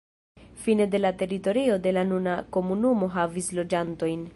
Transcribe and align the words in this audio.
Fine 0.63 0.87
de 0.95 1.01
la 1.03 1.11
teritorio 1.19 1.77
de 1.85 1.95
la 1.99 2.07
nuna 2.13 2.39
komunumo 2.59 3.15
havis 3.19 3.57
loĝantojn. 3.61 4.27